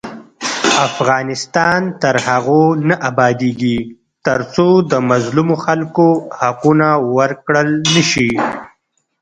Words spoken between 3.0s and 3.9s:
ابادیږي،